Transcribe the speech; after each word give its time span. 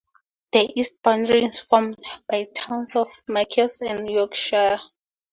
The 0.51 0.67
east 0.79 0.99
boundary 1.03 1.43
is 1.45 1.59
formed 1.59 2.03
by 2.27 2.45
the 2.45 2.51
towns 2.51 2.95
of 2.95 3.11
Machias 3.27 3.81
and 3.83 4.09
Yorkshire. 4.09 4.81